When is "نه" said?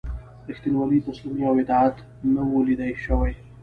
2.33-2.41